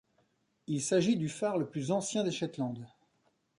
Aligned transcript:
Il 0.65 0.81
s'agit 0.81 1.15
du 1.15 1.29
phare 1.29 1.59
le 1.59 1.67
plus 1.69 1.91
ancien 1.91 2.23
des 2.23 2.31
Shetland. 2.31 2.87